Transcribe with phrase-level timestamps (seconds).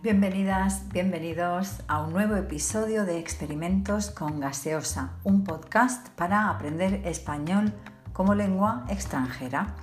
[0.00, 7.72] Bienvenidas, bienvenidos a un nuevo episodio de Experimentos con Gaseosa, un podcast para aprender español
[8.12, 9.74] como lengua extranjera.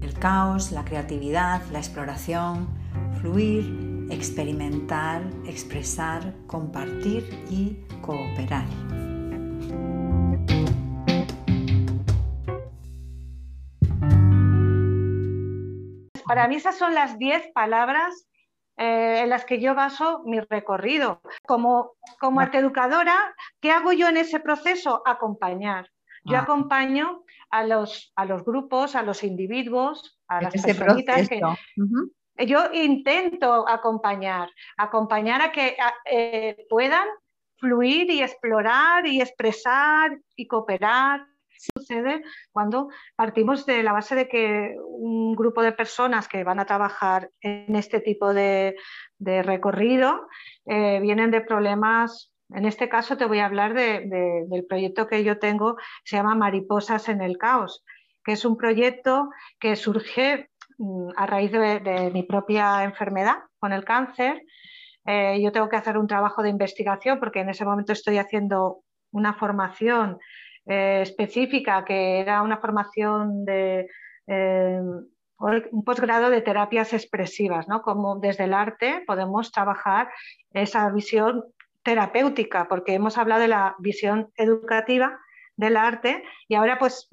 [0.00, 2.68] El caos, la creatividad, la exploración,
[3.20, 8.64] fluir, experimentar, expresar, compartir y cooperar.
[16.26, 18.28] Para mí esas son las 10 palabras
[18.78, 21.20] eh, en las que yo baso mi recorrido.
[21.46, 25.02] Como, como arteeducadora, ¿qué hago yo en ese proceso?
[25.06, 25.88] Acompañar.
[26.24, 26.40] Yo Ah.
[26.42, 31.40] acompaño a los, a los grupos, a los individuos, a las Ese personitas que,
[32.46, 37.06] yo intento acompañar, acompañar a que a- eh, puedan
[37.58, 41.24] fluir y explorar y expresar y cooperar.
[41.58, 46.66] Sucede cuando partimos de la base de que un grupo de personas que van a
[46.66, 48.76] trabajar en este tipo de,
[49.18, 50.28] recorrido
[50.66, 52.32] eh, vienen de problemas.
[52.50, 56.16] En este caso te voy a hablar de- de- del proyecto que yo tengo, se
[56.16, 57.84] llama Mariposas en el Caos,
[58.24, 63.72] que es un proyecto que surge mm, a raíz de, de mi propia enfermedad con
[63.72, 64.42] el cáncer.
[65.06, 68.82] Eh, yo tengo que hacer un trabajo de investigación porque en ese momento estoy haciendo
[69.12, 70.18] una formación
[70.66, 73.88] eh, específica que era una formación de
[74.26, 74.80] eh,
[75.38, 77.82] un posgrado de terapias expresivas, ¿no?
[77.82, 80.08] Como desde el arte podemos trabajar
[80.52, 81.44] esa visión
[81.82, 85.18] terapéutica, porque hemos hablado de la visión educativa
[85.56, 87.08] del arte y ahora pues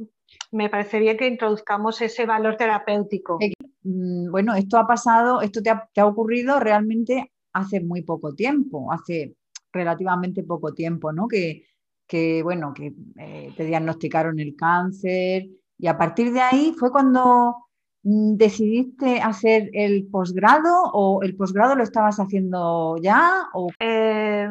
[0.52, 3.38] me parece bien que introduzcamos ese valor terapéutico.
[3.42, 8.02] Eh, Mm, Bueno, esto ha pasado, esto te ha, te ha ocurrido realmente hace muy
[8.02, 9.36] poco tiempo, hace
[9.72, 11.28] relativamente poco tiempo, ¿no?
[11.28, 11.66] Que,
[12.14, 15.48] que, bueno, que eh, te diagnosticaron el cáncer
[15.84, 17.24] y a partir de ahí fue cuando
[18.04, 23.22] mm, decidiste hacer el posgrado o el posgrado lo estabas haciendo ya
[23.54, 24.48] o Eh,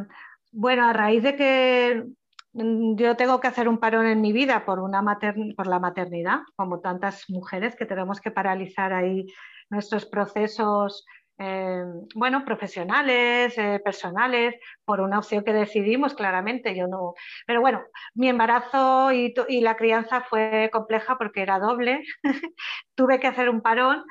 [0.53, 2.05] bueno, a raíz de que
[2.53, 5.79] mm, yo tengo que hacer un parón en mi vida por, una mater- por la
[5.79, 9.27] maternidad, como tantas mujeres que tenemos que paralizar ahí
[9.71, 11.05] nuestros procesos,
[11.45, 14.55] eh, bueno, profesionales, eh, personales,
[14.85, 16.77] por una opción que decidimos claramente.
[16.77, 17.15] Yo no,
[17.47, 17.83] pero bueno,
[18.15, 22.05] mi embarazo y, la crianza fue compleja porque era doble.
[22.95, 24.05] Tuve que hacer un parón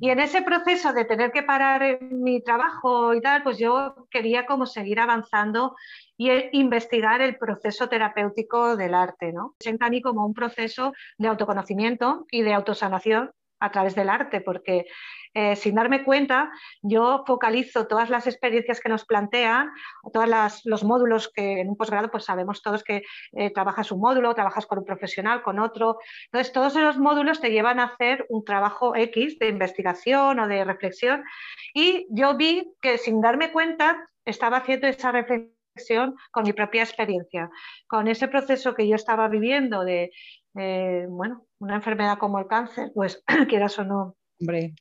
[0.00, 4.06] y en ese proceso de tener que parar en mi trabajo y tal, pues yo
[4.10, 5.74] quería como seguir avanzando
[6.16, 9.56] y e- investigar el proceso terapéutico del arte, ¿no?
[9.80, 14.86] A mí como un proceso de autoconocimiento y de autosanación a través del arte, porque
[15.34, 16.50] eh, sin darme cuenta
[16.82, 19.70] yo focalizo todas las experiencias que nos plantean,
[20.12, 20.28] todos
[20.64, 23.02] los módulos que en un posgrado pues sabemos todos que
[23.32, 27.50] eh, trabajas un módulo, trabajas con un profesional, con otro, entonces todos esos módulos te
[27.50, 31.24] llevan a hacer un trabajo X de investigación o de reflexión.
[31.74, 37.50] Y yo vi que sin darme cuenta estaba haciendo esa reflexión con mi propia experiencia,
[37.86, 40.10] con ese proceso que yo estaba viviendo de,
[40.56, 44.74] eh, bueno, una enfermedad como el cáncer, pues quieras o no, hombre,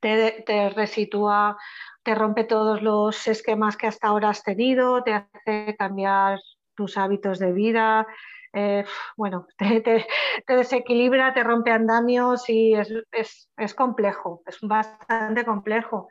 [0.00, 1.56] te, te resitúa,
[2.02, 6.38] te rompe todos los esquemas que hasta ahora has tenido, te hace cambiar
[6.74, 8.06] tus hábitos de vida,
[8.52, 8.84] eh,
[9.16, 10.06] bueno, te, te-
[10.46, 16.08] te desequilibra, te rompe andamios y es, es- es complejo, es bastante complejo.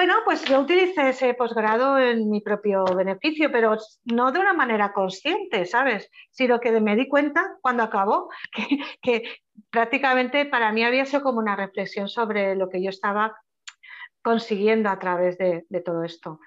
[0.00, 4.94] Bueno, pues yo utilicé ese posgrado en mi propio beneficio, pero no de una manera
[4.94, 6.10] consciente, ¿sabes?
[6.30, 9.22] Sino que me di cuenta cuando acabó que, que
[9.68, 13.36] prácticamente para mí había sido como una reflexión sobre lo que yo estaba
[14.22, 16.40] consiguiendo a través de, todo esto.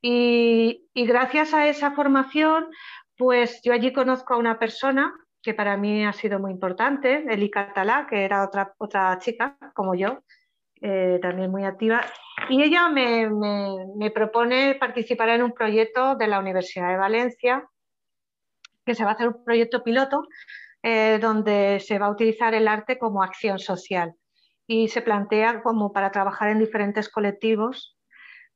[0.00, 2.68] Y, y gracias a esa formación,
[3.16, 5.12] pues yo allí conozco a una persona
[5.42, 9.96] que para mí ha sido muy importante, Eli Catalá, que era otra, otra chica como
[9.96, 10.20] yo,
[10.80, 12.04] eh, también muy activa,
[12.48, 13.28] y ella me,
[13.96, 17.68] me, propone participar en un proyecto de la Universidad de Valencia,
[18.84, 20.22] que se va a hacer un proyecto piloto,
[20.82, 24.14] eh, donde se va a utilizar el arte como acción social.
[24.66, 27.95] Y se plantea como para trabajar en diferentes colectivos,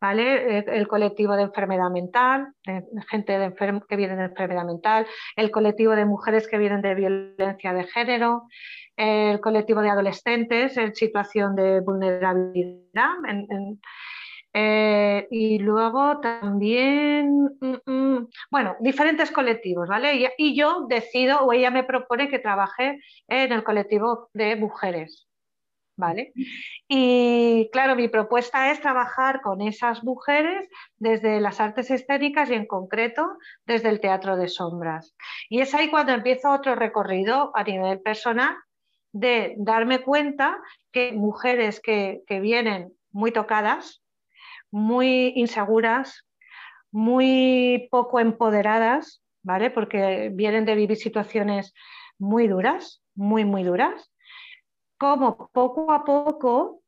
[0.00, 0.58] ¿vale?
[0.58, 3.54] El, el colectivo de enfermedad mental, de gente de
[3.88, 5.06] que viene de enfermedad mental,
[5.36, 8.44] el colectivo de mujeres que vienen de violencia de género,
[8.96, 13.14] el colectivo de adolescentes en situación de vulnerabilidad.
[14.52, 20.28] Eh, y luego también, mm, mm, bueno, diferentes colectivos, ¿vale?
[20.38, 22.98] Y, yo decido o ella me propone que trabaje
[23.28, 25.28] en el colectivo de mujeres,
[26.00, 26.32] ¿vale?
[26.88, 32.66] Y claro, mi propuesta es trabajar con esas mujeres desde las artes escénicas y en
[32.66, 33.36] concreto
[33.66, 35.14] desde el teatro de sombras.
[35.48, 38.56] Y es ahí cuando empiezo otro recorrido a nivel personal
[39.12, 40.58] de darme cuenta
[40.90, 44.02] que mujeres que, que vienen muy tocadas,
[44.70, 46.26] muy inseguras,
[46.90, 49.70] muy poco empoderadas, ¿vale?
[49.70, 51.74] Porque vienen de vivir situaciones
[52.18, 54.12] muy duras, muy, muy duras.
[55.00, 56.82] Como poco a poco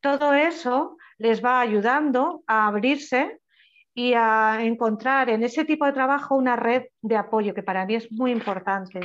[0.00, 3.40] todo eso les va ayudando a abrirse
[3.94, 7.96] y a encontrar en ese tipo de trabajo una red de apoyo que para mí
[7.96, 9.00] es muy importante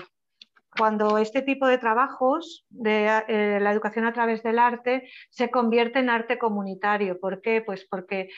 [0.77, 5.99] cuando este tipo de trabajos de eh, la educación a través del arte se convierte
[5.99, 7.19] en arte comunitario.
[7.19, 7.61] ¿Por qué?
[7.61, 8.29] Pues porque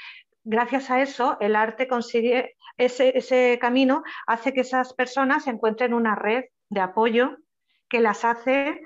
[0.44, 6.46] gracias a eso el arte consigue, ese, camino hace que esas personas encuentren una red
[6.70, 7.38] de apoyo
[7.90, 8.82] que las hace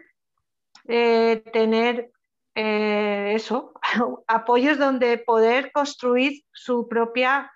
[0.89, 2.11] eh, tener
[2.55, 3.73] eh, eso,
[4.27, 7.51] apoyos donde poder construir su propia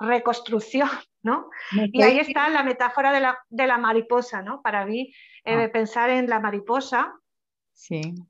[0.00, 0.88] reconstrucción,
[1.22, 1.50] ¿no?
[1.72, 4.62] Y ahí está la metáfora de la, de la mariposa, ¿no?
[4.62, 5.12] Para mí
[5.48, 5.64] Ah.
[5.64, 7.14] Eh, pensar en la mariposa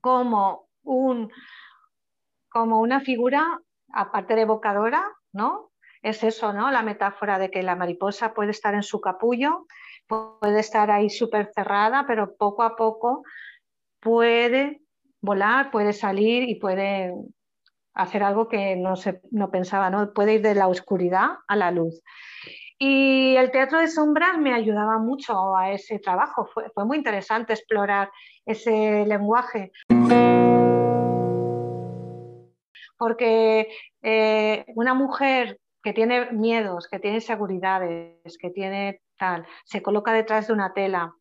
[0.01, 1.31] como, un,
[2.49, 3.59] como una figura,
[3.93, 5.03] aparte de evocadora,
[5.33, 5.71] ¿no?
[6.01, 6.71] Es eso, ¿no?
[6.71, 9.65] La metáfora de que la mariposa puede estar en su capullo,
[10.07, 13.23] puede estar ahí súper cerrada, pero poco a poco
[13.99, 14.81] puede
[15.21, 17.13] volar, puede salir y puede
[17.93, 20.13] hacer algo que no, se, no pensaba, ¿no?
[20.13, 22.01] Puede ir de la oscuridad a la luz.
[22.77, 26.45] Y el teatro de sombras me ayudaba mucho a ese trabajo.
[26.45, 28.09] Fue, muy interesante explorar
[28.45, 29.71] ese lenguaje.
[32.97, 33.67] Porque
[34.01, 40.47] eh, una mujer que tiene miedos, que tiene inseguridades, que tiene tal, se coloca detrás
[40.47, 41.13] de una tela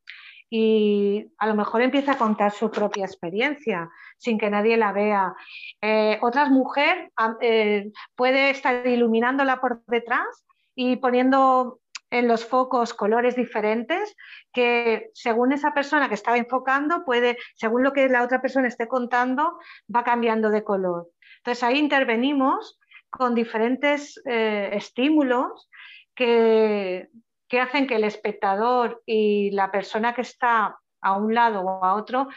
[0.50, 5.34] y a lo mejor empieza a contar su propia experiencia sin que nadie la vea.
[5.80, 7.10] Eh, otra mujer
[7.40, 11.80] eh, puede estar iluminándola por detrás y poniendo
[12.10, 14.16] en los focos colores diferentes
[14.52, 18.88] que según esa persona que estaba enfocando puede, según lo que la otra persona esté
[18.88, 19.58] contando,
[19.94, 21.08] va cambiando de color.
[21.38, 22.78] Entonces ahí intervenimos
[23.10, 25.68] con diferentes eh, estímulos
[26.14, 27.08] que,
[27.48, 31.94] que hacen que el espectador y la persona que está a un lado o a
[31.94, 32.28] otro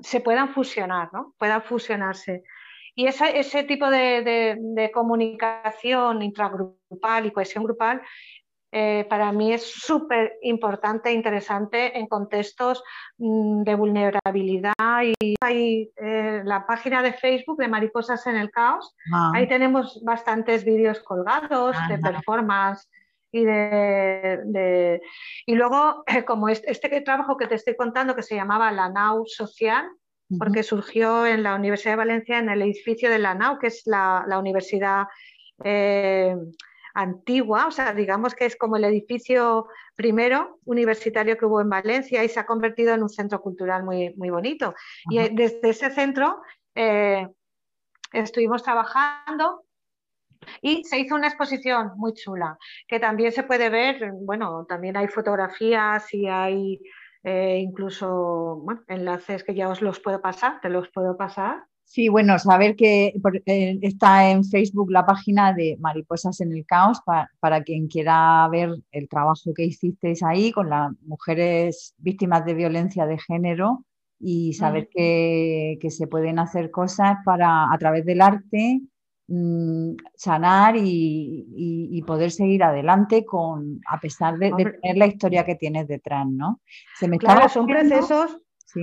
[0.00, 1.34] se puedan fusionar, ¿no?
[1.38, 2.42] puedan fusionarse.
[2.96, 8.00] Y ese tipo de, comunicación intragrupal y cohesión grupal
[8.76, 12.82] eh, para mí es súper importante e interesante en contextos
[13.18, 14.74] mm, de vulnerabilidad.
[15.20, 18.96] Y hay eh, la página de Facebook de Mariposas en el Caos.
[19.12, 19.30] Ah.
[19.34, 22.88] Ahí tenemos bastantes vídeos colgados de performance.
[23.34, 25.02] Y, de,
[25.44, 29.26] y luego, como este, este, trabajo que te estoy contando, que se llamaba La NAU
[29.26, 29.88] Social,
[30.38, 33.82] porque surgió en la Universidad de Valencia, en el edificio de la NAU, que es
[33.86, 35.06] la, universidad
[35.64, 36.36] eh,
[36.94, 39.66] antigua, o sea, digamos que es como el edificio
[39.96, 44.14] primero universitario que hubo en Valencia y se ha convertido en un centro cultural muy,
[44.14, 44.74] muy bonito.
[45.10, 46.40] Y desde ese centro
[46.76, 47.26] eh,
[48.12, 49.64] estuvimos trabajando
[50.62, 52.58] y se hizo una exposición muy chula,
[52.88, 56.80] que también se puede ver, bueno, también hay fotografías y hay
[57.22, 61.64] eh, incluso enlaces que ya os los puedo pasar, te los puedo pasar.
[61.84, 63.14] Sí, bueno, saber que
[63.46, 67.00] eh, está en Facebook la página de Mariposas en el Caos
[67.40, 73.06] para, quien quiera ver el trabajo que hicisteis ahí con las mujeres víctimas de violencia
[73.06, 73.84] de género
[74.18, 78.80] y saber que, que, se pueden hacer cosas para a través del arte
[79.26, 85.88] Mm, sanar y, poder seguir adelante con a pesar de, tener la historia que tienes
[85.88, 86.60] detrás, ¿no?
[86.94, 88.38] Se me claro, son procesos.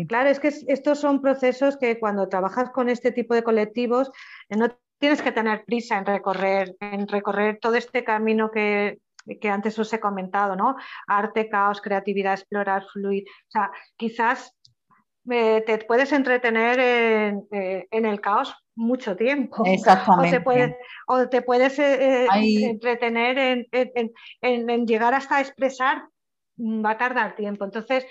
[0.08, 4.10] Claro, es que estos son procesos que cuando trabajas con este tipo de colectivos
[4.50, 9.00] eh, no tienes que tener prisa en recorrer, en recorrer todo este camino que,
[9.40, 10.76] que antes os he comentado, ¿no?
[11.08, 13.26] Arte, caos, creatividad, explorar, fluir.
[13.28, 14.56] O sea, quizás
[15.30, 19.64] eh, te puedes entretener en, eh, en, el caos mucho tiempo.
[19.66, 20.44] Exactamente.
[21.08, 22.28] O te, puedes eh, eh,
[22.66, 26.04] entretener en, llegar hasta expresar,
[26.58, 27.66] mm, va a tardar tiempo.
[27.66, 28.06] Entonces,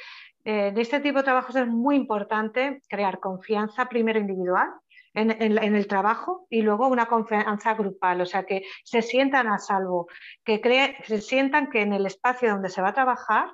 [0.44, 4.68] eh, en este tipo de trabajos es muy importante crear confianza primero individual.
[5.12, 10.06] En, el trabajo y luego una confianza grupal, o sea, que se sientan a salvo,
[10.44, 10.60] que
[11.02, 13.50] se sientan que en el espacio donde se va a trabajar,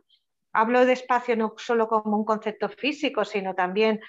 [0.52, 4.00] hablo de espacio no solo como un concepto físico, sino también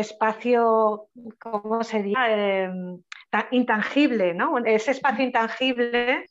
[0.00, 1.08] espacio,
[1.40, 2.16] ¿cómo sería?
[2.28, 3.02] Em,
[3.50, 4.58] intangible, ¿no?
[4.58, 6.26] Ese espacio intangible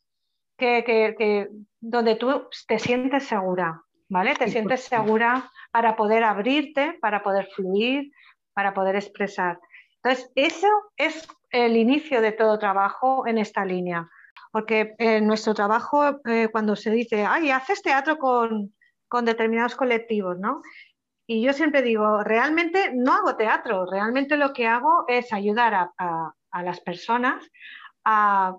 [0.56, 1.48] que,
[1.80, 4.34] donde tú te sientes segura, ¿vale?
[4.34, 8.10] Te sientes segura para poder abrirte, para poder fluir,
[8.54, 9.58] para poder expresar.
[10.02, 14.08] Entonces, eso es el inicio de todo trabajo en esta línea,
[14.52, 18.72] porque en nuestro trabajo, eh, cuando se dice, ay, haces teatro con,
[19.24, 20.62] determinados colectivos, ¿no?
[21.26, 26.62] Y yo siempre digo, realmente no hago teatro, realmente lo que hago es ayudar a
[26.62, 27.44] las personas
[28.04, 28.56] a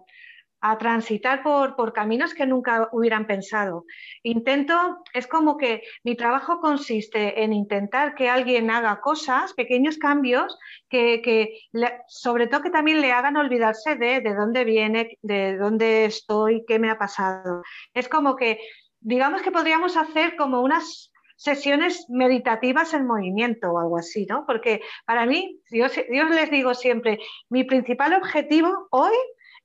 [0.62, 3.86] a transitar por, por, caminos que nunca hubieran pensado.
[4.24, 10.57] Intento, es como que mi trabajo consiste en intentar que alguien haga cosas, pequeños cambios,
[10.89, 11.59] que, que
[12.07, 16.79] sobre todo que también le hagan olvidarse de, de dónde viene, de dónde estoy, qué
[16.79, 17.62] me ha pasado.
[17.93, 18.59] Es como que,
[19.00, 24.46] digamos que podríamos hacer como unas sesiones meditativas en movimiento o algo así, ¿no?
[24.46, 25.86] Porque para mí, yo,
[26.29, 29.13] les digo siempre, mi principal objetivo hoy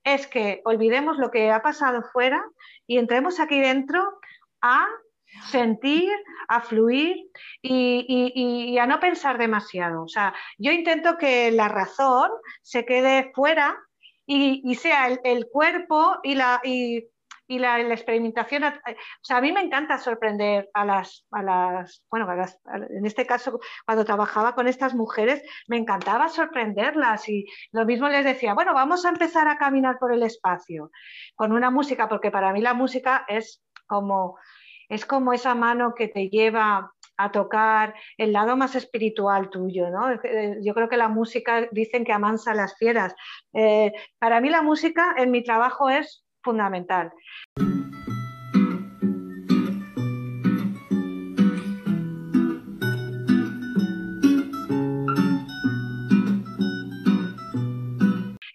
[0.03, 2.43] es que olvidemos lo que ha pasado fuera
[2.85, 4.01] y entremos aquí dentro
[4.61, 4.87] a
[5.49, 6.11] sentir,
[6.47, 7.25] a fluir
[7.63, 10.03] y, a no pensar demasiado.
[10.03, 12.29] O sea, yo intento que la razón
[12.61, 13.75] se quede fuera
[14.27, 17.07] y, sea el, cuerpo y, la, y
[17.47, 18.71] la, experimentación, o
[19.21, 22.27] sea, a mí me encanta sorprender a las, a las bueno,
[22.89, 28.25] en este caso, cuando trabajaba con estas mujeres, me encantaba sorprenderlas y lo mismo les
[28.25, 30.91] decía, bueno, vamos a empezar a caminar por el espacio
[31.35, 34.37] con una música, porque para mí la música es como,
[34.89, 40.11] es como esa mano que te lleva a tocar el lado más espiritual tuyo, ¿no?
[40.11, 43.15] Eh, yo creo que la música, dicen que amansa las fieras.
[43.53, 47.11] Eh, para mí la música en mi trabajo es fundamental.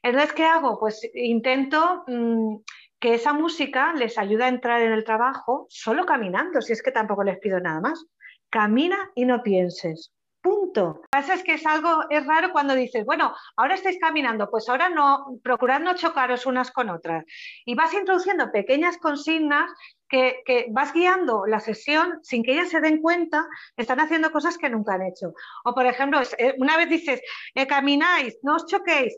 [0.03, 0.79] Entonces, ¿qué hago?
[0.79, 2.57] Pues intento mm,
[2.99, 6.93] que esa música les ayude a entrar en el trabajo solo caminando, si es que
[6.93, 8.07] tampoco les pido nada más.
[8.51, 10.13] Camina y no pienses.
[10.49, 10.83] Punto.
[10.83, 14.49] Lo que pasa es que es algo, es raro cuando dices, bueno, ahora estáis caminando,
[14.51, 17.23] pues ahora no, procurad no chocaros unas con otras.
[17.67, 19.71] Y vas introduciendo pequeñas consignas
[20.09, 24.71] que, vas guiando la sesión sin que ellas se den cuenta, están haciendo cosas que
[24.71, 25.35] nunca han hecho.
[25.67, 27.21] O por ejemplo, eh, una vez dices,
[27.55, 29.15] eh, camináis, no os choquéis,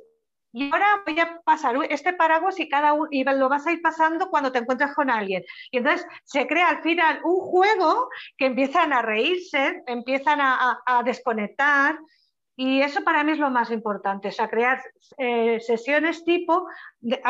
[0.53, 3.81] y ahora voy a pasar este paraguas y cada uno y lo vas a ir
[3.81, 5.45] pasando cuando te encuentres con alguien.
[5.71, 11.99] Y entonces se crea al final un juego que empiezan a reírse, empiezan a, desconectar.
[12.57, 14.83] Y eso para mí es lo más importante, o sea, crear
[15.17, 16.67] eh, sesiones tipo,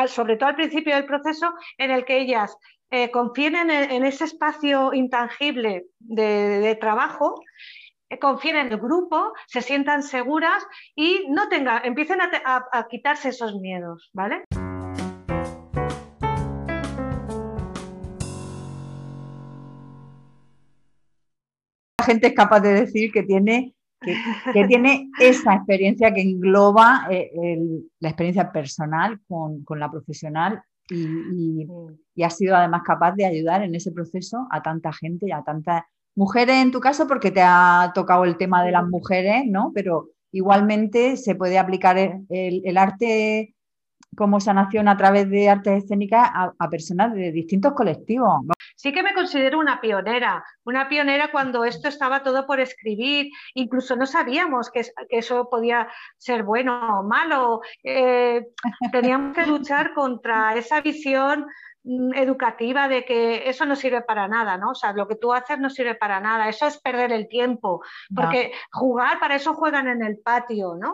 [0.07, 2.57] sobre todo al principio del proceso, en el que ellas
[2.89, 7.41] eh, confíen en, ese espacio intangible de trabajo
[8.19, 10.63] confíen en el grupo, se sientan seguras
[10.95, 14.43] y no tengan, empiecen a, quitarse esos miedos, ¿vale?
[21.99, 27.31] La gente es capaz de decir que tiene, que, tiene esa experiencia que engloba eh,
[27.99, 31.65] la experiencia personal con, la profesional y,
[32.15, 35.43] y, ha sido además capaz de ayudar en ese proceso a tanta gente y a
[35.43, 39.71] tanta Mujeres en tu caso porque te ha tocado el tema de las mujeres, ¿no?
[39.73, 43.55] Pero igualmente se puede aplicar el, arte
[44.17, 48.41] como sanación a través de artes escénicas a, personas de distintos colectivos.
[48.75, 53.95] Sí que me considero una pionera, una pionera cuando esto estaba todo por escribir, incluso
[53.95, 55.87] no sabíamos que, eso podía
[56.17, 57.61] ser bueno o malo.
[57.83, 58.47] Eh,
[58.91, 61.45] teníamos que luchar contra esa visión
[61.83, 64.71] educativa de que eso no sirve para nada, ¿no?
[64.71, 67.83] O sea, lo que tú haces no sirve para nada, eso es perder el tiempo,
[68.15, 70.93] porque jugar, para eso juegan en el patio, ¿no?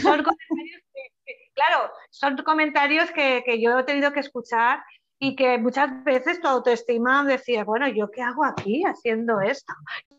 [0.00, 4.84] Son comentarios que, claro, son comentarios que, que, yo he tenido que escuchar
[5.18, 9.72] y que muchas veces tu autoestima decía, bueno, ¿yo qué hago aquí haciendo esto?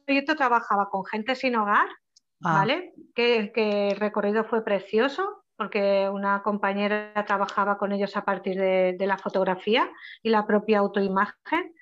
[0.07, 1.87] Yo trabajaba con gente sin hogar,
[2.43, 2.53] ah.
[2.53, 2.93] ¿vale?
[3.13, 8.97] Que, que el recorrido fue precioso, porque una compañera trabajaba con ellos a partir de,
[8.99, 9.89] la fotografía
[10.23, 11.73] y la propia autoimagen.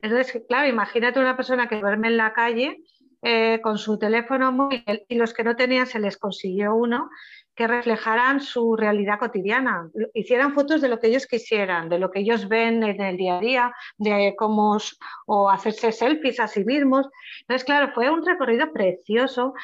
[0.00, 2.82] Entonces, claro, imagínate una persona que duerme en la calle
[3.22, 7.10] eh, con su teléfono móvil y los que no tenían se les consiguió uno
[7.58, 12.20] que reflejaran su realidad cotidiana, hicieran fotos de lo que ellos quisieran, de lo que
[12.20, 14.78] ellos ven en el día a día, de cómo
[15.26, 17.08] o hacerse selfies a sí mismos.
[17.40, 19.54] Entonces, claro, fue un recorrido precioso.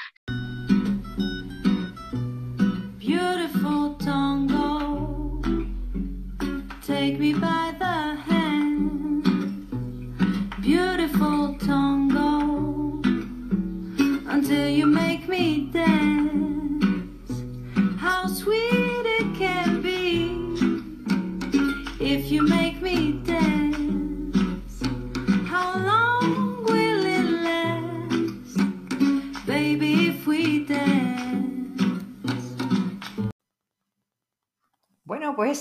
[7.15, 7.74] Take me by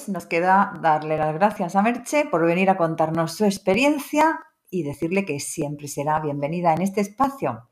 [0.03, 4.38] pues nos queda darle las gracias a Merche por venir a contarnos su experiencia
[4.69, 7.69] y decirle que siempre será bienvenida en este espacio.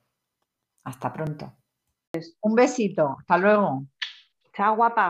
[0.86, 1.52] Hasta pronto.
[2.42, 3.86] Un besito, hasta luego.
[4.54, 5.10] Chao, guapa.